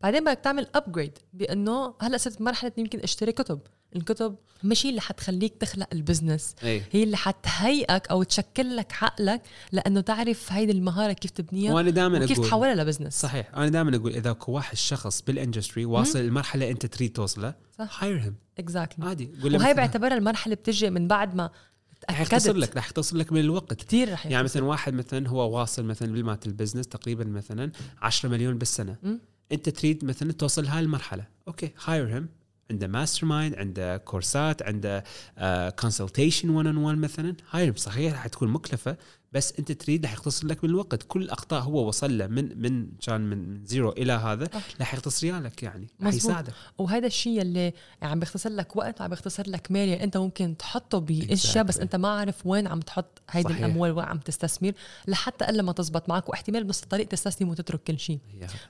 بعدين 0.01 0.23
بدك 0.23 0.39
تعمل 0.39 0.67
upgrade 0.75 1.17
بأنه 1.33 1.93
هلأ 2.01 2.17
صرت 2.17 2.39
بمرحله 2.39 2.71
يمكن 2.77 2.99
اشتري 2.99 3.31
كتب. 3.31 3.59
الكتب 3.95 4.35
مش 4.63 4.85
هي 4.85 4.89
اللي 4.89 5.01
حتخليك 5.01 5.55
تخلق 5.59 5.87
ال 5.93 6.00
business 6.00 6.55
إيه. 6.63 6.83
هي 6.91 7.03
اللي 7.03 7.17
حتهيئك 7.17 8.07
أو 8.07 8.23
تشكل 8.23 8.75
لك 8.75 8.93
عقلك 9.01 9.41
لأنه 9.71 10.01
تعرف 10.01 10.51
هيدي 10.51 10.71
المهارة 10.71 11.13
كيف 11.13 11.31
تبنيها 11.31 11.73
وأنا 11.73 11.89
دائما 11.89 12.23
وكيف 12.23 12.37
أقول 12.37 12.49
تحولها 12.49 12.75
ل 12.75 12.80
business 12.80 13.21
صحيح. 13.21 13.55
أنا 13.55 13.69
دائما 13.69 13.95
أقول 13.95 14.15
إذا 14.15 14.35
واحد 14.47 14.77
شخص 14.77 15.21
بال 15.21 15.34
industry 15.34 15.85
واصل 15.85 16.19
المرحله 16.19 16.69
أنت 16.69 16.85
تريد 16.85 17.13
توصله 17.13 17.53
صح. 17.77 18.03
hire 18.03 18.21
him 18.21 18.35
exactly 18.59 19.05
عادي. 19.05 19.31
قول 19.43 19.55
وهي 19.55 19.73
بعتبرها 19.73 20.17
المرحلة 20.17 20.55
بتجي 20.55 20.89
من 20.89 21.07
بعد 21.07 21.35
ما 21.35 21.49
رح 22.09 22.21
يختصر 22.21 22.55
لك 22.55 22.77
رح 22.77 22.85
يختصر 22.85 23.17
لك 23.17 23.31
من 23.31 23.39
الوقت. 23.39 23.73
كثير 23.73 24.13
رح 24.13 24.25
يعني 24.25 24.43
مثلا 24.43 24.63
واحد 24.63 24.93
مثلا 24.93 25.29
هو 25.29 25.59
واصل 25.59 25.85
مثلا 25.85 26.13
بالمات 26.13 26.47
ال 26.47 26.51
business 26.51 26.87
تقريبا 26.87 27.23
مثلا 27.23 27.71
10 28.01 28.29
مليون 28.29 28.57
بالسنة. 28.57 28.95
م? 29.03 29.17
أنت 29.51 29.69
تريد 29.69 30.05
مثلا 30.05 30.31
توصل 30.31 30.65
هاي 30.65 30.79
المرحلة. 30.79 31.25
okay 31.47 31.71
hire 31.85 32.15
him 32.15 32.29
عنده 32.71 32.87
mastermind 32.87 33.55
عنده 33.55 33.97
كورسات 33.97 34.61
عنده 34.61 35.03
consultation 35.79 36.49
1 36.49 36.67
on 36.67 36.77
1 36.77 36.97
مثلا. 36.97 37.35
هاي 37.51 37.73
صحيح 37.75 38.13
رح 38.13 38.27
تكون 38.27 38.49
مكلفة 38.49 38.97
بس 39.31 39.53
أنت 39.59 39.71
تريد 39.71 40.05
رح 40.05 40.13
يختصر 40.13 40.47
لك 40.47 40.63
من 40.63 40.69
الوقت. 40.69 41.03
كل 41.03 41.29
أخطاء 41.29 41.61
هو 41.61 41.87
وصل 41.87 42.17
له 42.17 42.27
من 42.27 42.61
من 42.61 42.87
كان 42.91 43.21
من 43.21 43.65
zero 43.65 43.89
إلى 43.89 44.13
هذا 44.13 44.49
رح 44.81 44.93
يختصر 44.93 45.39
لك 45.39 45.63
يعني 45.63 45.87
رح 46.01 46.13
يساعدك. 46.13 46.53
وهذا 46.77 47.07
الشيء 47.07 47.41
اللي 47.41 47.73
يعني 48.01 48.13
عم 48.13 48.19
بيختصر 48.19 48.49
لك 48.49 48.75
وقت 48.75 49.01
وعم 49.01 49.09
بيختصر 49.09 49.49
لك 49.49 49.71
مال 49.71 49.89
يعني 49.89 50.03
أنت 50.03 50.17
ممكن 50.17 50.57
تحطه 50.57 50.99
بإشياء 50.99 51.63
بس 51.63 51.79
أنت 51.79 51.95
ما 51.95 52.07
عارف 52.07 52.47
وين 52.47 52.67
عم 52.67 52.79
تحط 52.79 53.21
هيدي 53.29 53.53
الأموال 53.53 53.91
وين 53.91 54.05
عم 54.05 54.17
تستثمر 54.17 54.71
لحتى 55.07 55.49
الا 55.49 55.63
ما 55.63 55.71
تزبط 55.71 56.09
معك. 56.09 56.29
واحتمال 56.29 56.63
بنص 56.63 56.81
الطريق 56.81 57.07
تستسلم 57.07 57.49
وتترك 57.49 57.83
كل 57.83 57.99
شيء. 57.99 58.19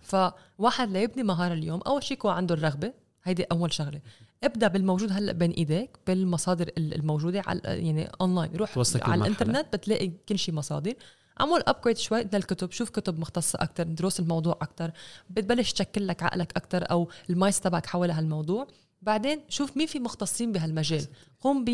فواحد 0.02 0.92
ليبني 0.92 1.24
مهارة 1.24 1.54
اليوم. 1.54 1.82
أول 1.82 2.04
شيء 2.04 2.18
يكون 2.18 2.32
عنده 2.32 2.56
الرغبة. 2.56 2.94
هيدي 3.24 3.44
أول 3.44 3.74
شغلة. 3.74 4.02
ابدأ 4.44 4.68
بالموجود 4.68 5.12
هلأ 5.12 5.32
بين 5.32 5.52
إيديك 5.52 5.98
بالمصادر 6.08 6.72
الموجودة 6.78 7.44
على 7.48 7.62
يعني 7.64 8.12
اونلاين 8.22 8.56
روح 8.56 8.78
على 8.96 9.22
الإنترنت 9.22 9.74
بتلاقي 9.74 10.12
كل 10.30 10.40
شيء 10.40 10.56
مصادر. 10.56 10.94
عمل 11.40 11.64
upgrade 11.68 11.98
شوي 11.98 12.24
للكتب 12.34 12.72
شوف 12.72 12.90
كتب 12.90 13.20
مختصة 13.20 13.60
أكثر 13.62 13.84
دروس 13.84 14.20
الموضوع 14.20 14.58
أكثر 14.62 14.92
بتبلش 15.30 15.74
تشكل 15.74 16.08
لك 16.08 16.24
عقلك 16.24 16.58
أكثر 16.58 16.92
أو 16.92 17.10
ال 17.30 17.33
mindset 17.33 17.60
تبعك 17.60 17.86
حول 17.86 18.12
هالموضوع. 18.12 18.68
بعدين 19.02 19.42
شوف 19.50 19.78
مين 19.78 19.88
في 19.88 20.00
مختصين 20.00 20.52
بهالمجال. 20.52 21.06
قوم 21.42 21.66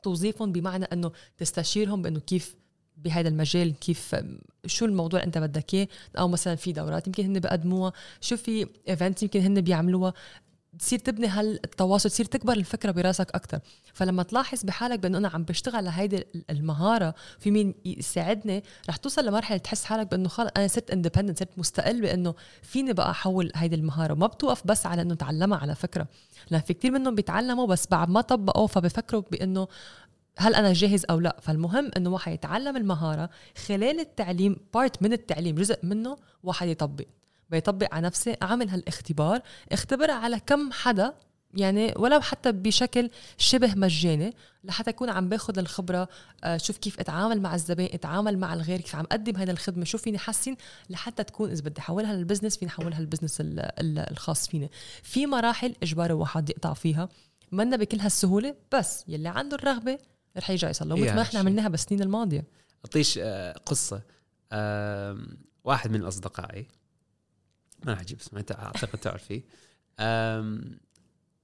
بتوظيفهم 0.00 0.52
بمعنى 0.52 0.84
إنه 0.84 1.12
تستشيرهم 1.38 2.02
بإنه 2.02 2.20
كيف 2.20 2.56
بهذا 2.96 3.28
المجال 3.28 3.74
كيف 3.78 4.16
شو 4.66 4.84
الموضوع 4.84 5.22
أنت 5.22 5.38
بدك 5.38 5.74
إياه. 5.74 5.88
أو 6.18 6.28
مثلا 6.28 6.54
في 6.54 6.72
دورات 6.72 7.06
يمكن 7.06 7.24
هن 7.24 7.40
بقدموها. 7.40 7.92
شو 8.20 8.36
في 8.36 8.66
event 8.88 9.22
يمكن 9.22 9.40
هن 9.40 9.60
بيعملوها. 9.60 10.14
تصير 10.78 10.98
تبني 10.98 11.26
هالتواصل 11.26 12.10
تصير 12.10 12.26
تكبر 12.26 12.52
الفكرة 12.52 12.90
براسك 12.90 13.30
أكثر 13.34 13.58
فلما 13.94 14.22
تلاحظ 14.22 14.62
بحالك 14.64 14.98
بأنه 14.98 15.18
أنا 15.18 15.28
عم 15.28 15.42
بشتغل 15.42 15.76
على 15.76 15.90
هيدي 15.92 16.24
المهارة 16.50 17.14
في 17.38 17.50
مين 17.50 17.74
يساعدني؟ 17.84 18.62
رح 18.88 18.96
توصل 18.96 19.26
لمرحلة 19.26 19.58
تحس 19.58 19.84
حالك 19.84 20.10
بأنه 20.10 20.28
خلص 20.28 20.50
أنا 20.56 20.66
صرت 20.68 20.90
independent 20.90 21.38
صرت 21.38 21.58
مستقل 21.58 22.00
بأنه 22.00 22.34
فيني 22.62 22.92
بقى 22.92 23.10
أحول 23.10 23.52
هيدي 23.54 23.76
المهارة. 23.76 24.12
وما 24.12 24.26
بتوقف 24.26 24.66
بس 24.66 24.86
على 24.86 25.02
إنه 25.02 25.14
تعلمها 25.14 25.58
على 25.58 25.74
فكرة. 25.74 26.06
لأن 26.50 26.60
في 26.60 26.74
كثير 26.74 26.90
منهم 26.90 27.14
بيتعلموا 27.14 27.66
بس 27.66 27.86
بعد 27.90 28.08
ما 28.10 28.20
طبقوا 28.20 28.66
فبفكروا 28.66 29.22
بأنه 29.30 29.68
هل 30.38 30.54
أنا 30.54 30.72
جاهز 30.72 31.04
أو 31.10 31.20
لا. 31.20 31.36
فالمهم 31.42 31.90
إنه 31.96 32.10
واحد 32.10 32.32
يتعلم 32.32 32.76
المهارة 32.76 33.30
خلال 33.66 34.00
التعليم 34.00 34.56
part 34.74 35.02
من 35.02 35.12
التعليم 35.12 35.54
جزء 35.54 35.78
منه 35.82 36.16
واحد 36.42 36.68
يطبق. 36.68 37.04
بيطبق 37.50 37.94
على 37.94 38.06
نفسي 38.06 38.36
اعمل 38.42 38.68
هالاختبار 38.68 39.40
اختبرها 39.72 40.14
على 40.14 40.40
كم 40.40 40.72
حدا 40.72 41.14
يعني 41.54 41.94
ولو 41.96 42.20
حتى 42.20 42.52
بشكل 42.52 43.10
شبه 43.38 43.74
مجاني 43.74 44.34
لحتى 44.64 44.90
اكون 44.90 45.10
عم 45.10 45.28
باخذ 45.28 45.58
الخبرة 45.58 46.08
آه، 46.44 46.56
شوف 46.56 46.78
كيف 46.78 47.00
أتعامل 47.00 47.42
مع 47.42 47.54
الزبائن 47.54 47.94
أتعامل 47.94 48.38
مع 48.38 48.54
الغير 48.54 48.80
كيف 48.80 48.96
عم 48.96 49.04
أقدم 49.04 49.36
هذه 49.36 49.50
الخدمة 49.50 49.84
شو 49.84 49.98
فيني 49.98 50.18
حسن 50.18 50.56
لحتى 50.90 51.24
تكون 51.24 51.50
إذا 51.50 51.62
بدي 51.62 51.80
أحولها 51.80 52.14
لل 52.14 52.22
business 52.22 52.56
فيني 52.56 52.70
أحولها 52.70 53.00
لل 53.00 53.07
business 53.07 53.36
الخاص 53.40 54.48
فيني. 54.48 54.70
في 55.02 55.26
مراحل 55.26 55.74
اجباري 55.82 56.12
واحد 56.12 56.50
يقطع 56.50 56.74
فيها 56.74 57.08
منا 57.52 57.76
بكل 57.76 58.00
هالسهولة 58.00 58.54
بس 58.72 59.04
يلي 59.08 59.28
عنده 59.28 59.56
الرغبة 59.56 59.98
رح 60.36 60.50
يرجع 60.50 60.70
يصلي 60.70 60.94
مثل 60.94 61.14
ما 61.14 61.22
إحنا 61.22 61.40
عملناها 61.40 61.68
بالسنين 61.68 62.02
الماضية. 62.02 62.44
أعطيش 62.84 63.18
آه، 63.22 63.52
قصة. 63.66 64.02
واحد 65.64 65.90
من 65.90 66.02
أصدقائي 66.02 66.66
ما 67.84 67.92
راح 67.92 68.00
أجيب 68.00 68.18
اسمه 68.20 68.44
أعتقد 68.50 68.98
تعرفيه. 68.98 69.42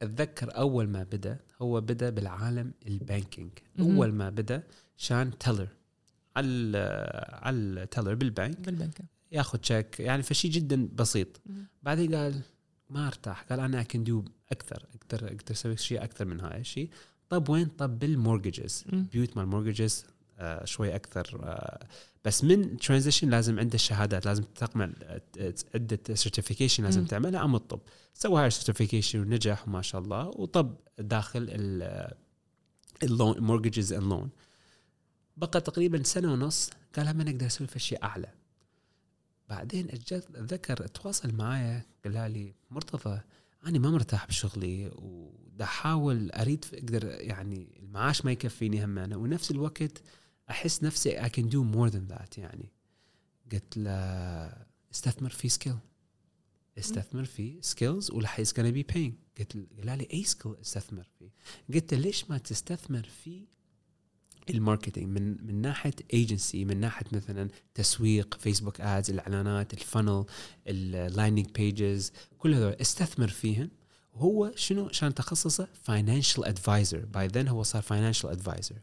أتذكر 0.02 0.56
أول 0.56 0.88
ما 0.88 1.02
بدأ 1.02 1.38
هو 1.62 1.80
بدأ 1.80 2.10
بالعالم 2.10 2.72
ال 2.86 2.94
banking. 2.94 3.50
أول 3.80 4.12
ما 4.12 4.30
بدأ 4.30 4.62
چان 4.96 5.38
teller. 5.38 5.68
على 6.36 6.78
على 7.32 7.56
ال 7.56 7.65
teller 7.65 8.14
بالبنك. 8.14 8.60
بالبنك. 8.60 9.00
ياخذ 9.32 9.58
check 9.58 10.00
يعني 10.00 10.22
فشي 10.22 10.48
جدا 10.48 10.88
بسيط. 10.94 11.40
بعدين 11.82 12.14
قال 12.14 12.40
ما 12.90 13.06
أرتاح. 13.06 13.42
قال 13.42 13.60
أنا 13.60 13.82
can 13.82 14.04
do 14.04 14.24
أكثر 14.52 14.86
أقدر 14.94 15.26
أقدر 15.26 15.50
أسوي 15.50 15.76
شيء 15.76 16.04
أكثر 16.04 16.24
من 16.24 16.40
هاي 16.40 16.60
الشيء 16.60 16.90
طب 17.28 17.48
وين؟ 17.48 17.66
طب 17.66 17.98
بال 17.98 18.16
mortgage 18.16 18.84
بيوت 19.12 19.36
مال 19.36 19.46
mortgage 19.46 20.06
شوي 20.64 20.94
أكثر 20.94 21.40
آه 21.42 21.86
بس 22.24 22.44
من 22.44 22.76
transition 22.76 23.30
لازم 23.30 23.58
عنده 23.58 23.74
الشهادات 23.74 24.26
لازم 24.26 24.42
تكمل 24.42 25.20
عدة 25.74 26.14
certification 26.14 26.84
لازم 26.84 27.04
تعملها 27.04 27.40
عم 27.40 27.54
الطب. 27.54 27.80
سوى 28.14 28.40
هاي 28.40 28.46
ال 28.46 28.52
certification 28.52 29.20
ونجح 29.20 29.68
وما 29.68 29.82
شاء 29.82 30.00
الله 30.00 30.28
وطب 30.28 30.76
داخل 30.98 31.48
ال 33.02 33.10
loan 33.10 33.40
mortgage 33.40 33.92
and 33.92 34.02
loan 34.02 34.30
بقى 35.36 35.60
تقريبا 35.60 36.02
سنة 36.02 36.32
ونص 36.32 36.70
قال 36.96 37.16
ما 37.16 37.24
نقدر 37.24 37.46
أسوي 37.46 37.66
في 37.66 37.78
شيء 37.78 38.02
أعلى. 38.02 38.28
بعدين 39.48 39.88
اتذكر 39.90 40.86
تواصل 40.86 41.34
معايا 41.34 41.82
قال 42.04 42.32
لي 42.32 42.54
مرتضى 42.70 43.20
أنا 43.66 43.78
ما 43.78 43.90
مرتاح 43.90 44.26
بشغلي 44.26 44.90
ودا 44.94 45.64
أحاول 45.64 46.30
أريد 46.30 46.64
أقدر 46.74 47.04
يعني 47.04 47.68
المعاش 47.82 48.24
ما 48.24 48.32
يكفيني 48.32 48.84
هم 48.84 48.98
أنا. 48.98 49.16
ونفس 49.16 49.50
الوقت 49.50 50.02
أحس 50.52 50.82
نفسي 50.82 51.20
I 51.20 51.28
can 51.28 51.48
do 51.48 51.74
more 51.74 51.90
than 51.90 52.14
that 52.14 52.38
يعني. 52.38 52.72
قلت 53.52 53.76
له 53.76 53.92
استثمر 54.94 55.30
في 55.30 55.48
skill 55.48 55.78
استثمر 56.78 57.24
في 57.24 57.58
skills 57.60 58.10
ورح 58.10 58.40
is 58.40 58.52
be 58.52 58.84
paying. 58.92 59.12
قلت 59.38 59.56
قال 59.78 59.98
لي 59.98 60.08
أي 60.12 60.24
skill 60.24 60.54
استثمر 60.62 61.08
فيه؟ 61.18 61.30
قلت 61.74 61.94
له 61.94 62.00
ليش 62.00 62.30
ما 62.30 62.38
تستثمر 62.38 63.08
في 63.24 63.46
ال 64.50 64.57
marketing؟ 64.57 65.18
من 65.18 65.46
من 65.46 65.60
ناحية 65.60 65.94
ايجنسي 66.12 66.64
من 66.64 66.80
ناحية 66.80 67.06
مثلا 67.12 67.48
تسويق 67.74 68.38
فيسبوك 68.38 68.80
ads 68.80 69.10
الإعلانات 69.10 69.72
ال 69.74 69.82
funnel 69.82 70.24
ال 70.66 70.77
landing 70.77 71.50
pages 71.50 72.12
كل 72.38 72.54
هذول. 72.54 72.72
استثمر 72.72 73.28
فيهم. 73.28 73.70
وهو 74.12 74.52
شنو؟ 74.56 74.88
عشان 74.88 75.14
تخصصه 75.14 75.68
financial 75.82 76.44
advisor 76.44 76.98
by 76.98 77.26
then 77.26 77.48
هو 77.48 77.62
صار 77.62 77.82
financial 77.82 78.30
advisor 78.30 78.76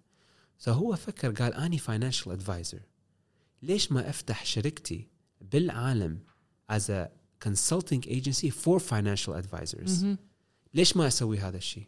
فهو 0.60 0.96
فكر 0.96 1.32
قال 1.32 1.54
أني 1.54 1.78
financial 1.78 2.32
advisor 2.32 2.82
ليش 3.62 3.92
ما 3.92 4.10
أفتح 4.10 4.46
شركتي 4.46 5.08
بالعالم 5.42 6.20
as 6.72 6.90
a 6.90 7.08
consulting 7.48 8.04
agency 8.06 8.50
for 8.50 8.80
financial 8.80 9.34
advisors 9.44 10.06
ليش 10.74 10.98
ما 10.98 11.08
أسوي 11.08 11.40
هذا 11.40 11.58
الشيء؟ 11.58 11.88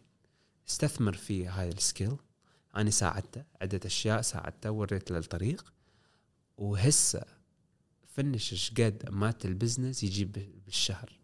استثمر 0.69 1.13
في 1.13 1.47
هاي 1.47 1.69
ال 1.69 1.77
skill 1.77 2.17
أنا 2.75 2.89
ساعدته 2.89 3.43
عدة 3.61 3.79
أشياء 3.85 4.21
ساعدته 4.21 4.71
وريت 4.71 5.11
له 5.11 5.17
الطريق. 5.17 5.73
وهسه 6.57 7.23
فنش 8.07 8.53
إيش 8.53 8.71
قد 8.71 9.09
مات 9.09 9.45
ال 9.45 9.52
business 9.52 10.03
يجيب 10.03 10.31
بالشهر 10.65 11.19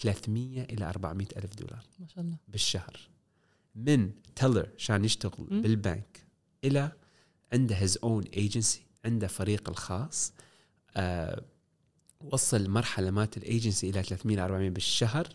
300 0.00 0.62
إلى 0.62 0.84
400 0.84 1.26
ألف 1.36 1.54
دولار. 1.54 1.84
ما 1.98 2.06
شاء 2.06 2.24
الله. 2.24 2.36
بالشهر. 2.48 3.08
من 3.74 4.12
teller 4.36 4.68
عشان 4.78 5.04
يشتغل 5.04 5.46
م? 5.50 5.62
بالبنك 5.62 6.17
إلى 6.64 6.92
عنده 7.52 7.76
his 7.76 7.98
own 8.02 8.24
agency 8.24 8.86
عنده 9.04 9.26
فريق 9.26 9.68
الخاص 9.68 10.32
آه 10.96 11.44
وصل 12.20 12.70
مرحلة 12.70 13.10
مات 13.10 13.36
الايجنسي 13.36 13.90
إلى 13.90 14.02
300 14.02 14.44
400 14.44 14.70
بالشهر 14.70 15.28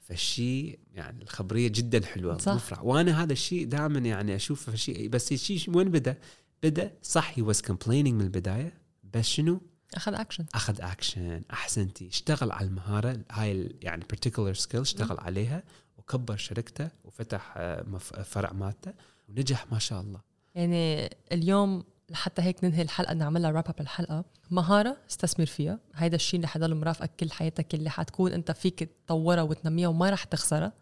فالشيء 0.00 0.78
يعني 0.94 1.22
الخبرية 1.22 1.68
جدا 1.68 2.06
حلوة 2.06 2.38
صح. 2.38 2.54
مفرح 2.54 2.84
وأنا 2.84 3.22
هذا 3.22 3.32
الشيء 3.32 3.66
دائما 3.66 3.98
يعني 3.98 4.36
اشوفه 4.36 4.74
شيء 4.74 5.08
بس 5.08 5.32
الشيء 5.32 5.76
وين 5.76 5.90
بدأ؟ 5.90 6.16
بدأ 6.62 6.92
صح 7.02 7.32
he 7.34 7.42
was 7.42 7.60
complaining 7.60 8.14
من 8.14 8.20
البداية 8.20 8.72
بس 9.14 9.24
شنو؟ 9.24 9.60
أخذ 9.94 10.14
اكشن 10.14 10.44
أخذ 10.54 10.80
اكشن 10.80 11.42
احسنتي 11.52 12.08
اشتغل 12.08 12.52
على 12.52 12.66
المهارة 12.66 13.20
هاي 13.30 13.76
يعني 13.82 14.04
particular 14.04 14.54
skill 14.54 14.80
اشتغل 14.80 15.18
عليها 15.20 15.62
وكبر 15.98 16.36
شركته 16.36 16.88
وفتح 17.04 17.54
آه، 17.56 17.98
فرع 18.24 18.52
مالته 18.52 18.92
ونجح 19.28 19.72
ما 19.72 19.78
شاء 19.78 20.00
الله 20.00 20.20
يعني 20.58 21.10
اليوم 21.32 21.84
لحتى 22.10 22.42
هيك 22.42 22.64
ننهي 22.64 22.82
الحلقة 22.82 23.14
نعملها 23.14 23.50
wrap 23.50 23.64
up 23.68 23.80
الحلقة. 23.80 24.24
مهارة 24.50 24.96
استثمر 25.10 25.46
فيها. 25.46 25.78
هيدا 25.94 26.16
الشيء 26.16 26.36
اللي 26.36 26.48
حيضل 26.48 26.74
مرافقك 26.74 27.10
كل 27.20 27.30
حياتك 27.30 27.74
اللي 27.74 27.90
حتكون 27.90 28.32
أنت 28.32 28.50
فيك 28.50 28.90
تطورها 29.06 29.42
وتنميها 29.42 29.88
وما 29.88 30.10
رح 30.10 30.24
تخسرها. 30.24 30.72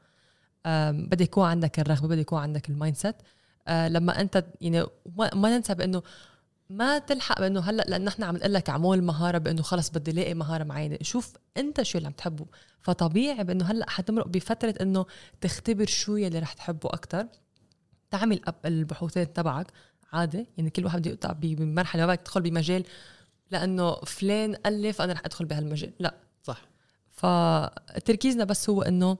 بدي 0.92 1.24
يكون 1.24 1.44
عندك 1.48 1.80
الرغبة 1.80 2.08
بدي 2.08 2.20
يكون 2.20 2.38
عندك 2.38 2.70
ال 2.70 2.96
mindset 2.96 3.16
أه، 3.68 3.88
لما 3.88 4.20
أنت 4.20 4.44
يعني 4.60 4.86
ما 5.16 5.56
ننسى 5.56 5.74
بأنه 5.74 6.02
ما 6.70 6.98
تلحق 6.98 7.40
بأنه 7.40 7.60
هلأ 7.60 7.82
لأنه 7.82 8.04
نحن 8.04 8.22
عم 8.22 8.36
نقول 8.36 8.54
لك 8.54 8.70
اعمل 8.70 9.02
مهارة 9.02 9.38
بأنه 9.38 9.62
خلص 9.62 9.90
بدي 9.90 10.10
الاقي 10.10 10.34
مهارة 10.34 10.64
معينة. 10.64 10.98
شوف 11.02 11.32
أنت 11.56 11.82
شو 11.82 11.98
اللي 11.98 12.06
عم 12.06 12.12
تحبه. 12.12 12.46
فطبيعي 12.82 13.44
بأنه 13.44 13.64
هلأ 13.64 13.90
حتمرق 13.90 14.28
بفترة 14.28 14.74
إنه 14.80 15.06
تختبر 15.40 15.86
شو 15.86 16.16
يلي 16.16 16.38
رح 16.38 16.52
تحبه 16.52 16.88
أكثر 16.88 17.26
تعمل 18.10 18.40
البحوثات 18.64 19.36
تبعك. 19.36 19.66
عادي 20.12 20.46
يعني 20.56 20.70
كل 20.70 20.84
واحد 20.84 21.00
بده 21.00 21.10
يقطع 21.10 21.32
بمرحلة 21.32 22.06
ما 22.06 22.12
بدك 22.14 22.22
تدخل 22.22 22.40
بمجال 22.40 22.84
لأنه 23.50 23.94
فلان 23.94 24.56
ألف 24.66 25.02
أنا 25.02 25.12
رح 25.12 25.22
أدخل 25.24 25.44
بهالمجال. 25.44 25.92
لا. 26.00 26.14
صح. 26.42 26.62
فتركيزنا 27.10 28.44
بس 28.44 28.70
هو 28.70 28.82
إنه 28.82 29.18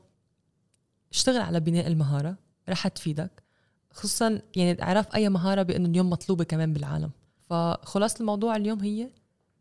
اشتغل 1.13 1.41
على 1.41 1.61
بناء 1.61 1.87
المهارة 1.87 2.37
رح 2.69 2.89
تفيدك. 2.89 3.43
خصوصا 3.91 4.41
يعني 4.57 4.83
اعرف 4.83 5.15
أي 5.15 5.29
مهارة 5.29 5.63
بإنه 5.63 5.89
اليوم 5.89 6.11
مطلوبة 6.11 6.45
كمان 6.45 6.73
بالعالم. 6.73 7.11
فخلاصة 7.51 8.21
الموضوع 8.21 8.57
اليوم 8.57 8.81
هي 8.81 9.11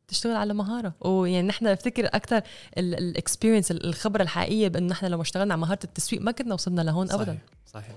تشتغل 0.07 0.35
على 0.35 0.53
مهارة. 0.53 0.93
ويعني 1.01 1.47
نحن 1.47 1.73
بفتكر 1.73 2.05
أكثر 2.05 2.41
الاكسبيرينس 2.77 3.71
الخبرة 3.71 4.21
الحقيقية 4.21 4.67
بأنه 4.67 4.87
نحن 4.87 5.05
لو 5.05 5.21
اشتغلنا 5.21 5.53
على 5.53 5.61
مهارة 5.61 5.79
التسويق 5.83 6.21
ما 6.21 6.31
كنا 6.31 6.53
وصلنا 6.53 6.81
لهون 6.81 7.07
صحيح. 7.07 7.19
ابدا 7.21 7.37
صحيح 7.73 7.95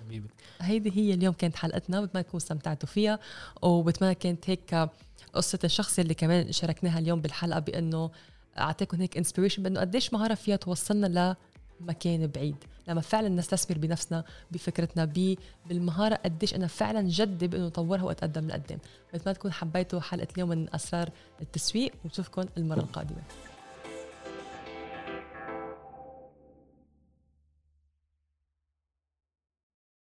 هيدي 0.60 0.90
هي 0.96 1.14
اليوم 1.14 1.34
كانت 1.34 1.56
حلقتنا 1.56 2.00
بتمنى 2.00 2.22
تكونوا 2.22 2.42
استمتعتوا 2.42 2.88
فيها. 2.88 3.18
وبتمنى 3.62 4.14
كانت 4.14 4.50
هيك 4.50 4.88
قصة 5.32 5.58
الشخص 5.64 5.98
اللي 5.98 6.14
كمان 6.14 6.52
شاركناها 6.52 6.98
اليوم 6.98 7.20
بالحلقة 7.20 7.60
بأنه 7.60 8.10
أعطيكم 8.58 9.00
هيك 9.00 9.16
inspiration 9.16 9.62
بأنه 9.62 9.80
قديش 9.80 10.12
مهارة 10.12 10.34
فيها 10.34 10.56
توصلنا 10.56 11.36
لمكان 11.80 12.26
بعيد. 12.26 12.56
لما 12.88 13.00
فعلا 13.00 13.28
نستثمر 13.28 13.78
بنفسنا 13.78 14.24
بفكرتنا 14.50 15.04
بي 15.04 15.38
بالمهارة 15.66 16.14
قديش 16.14 16.54
أنا 16.54 16.66
فعلا 16.66 17.02
جدي 17.02 17.48
بانه 17.48 17.66
أطورها 17.66 18.02
وأتقدم 18.02 18.48
لقدام. 18.48 18.78
بتمنى 19.14 19.34
تكون 19.34 19.52
حبيتوا 19.52 20.00
حلقة 20.00 20.28
اليوم 20.34 20.48
من 20.48 20.74
أسرار 20.74 21.10
التسويق 21.40 21.92
ونشوفكم 22.04 22.44
المرة 22.56 22.80
القادمة. 22.80 23.22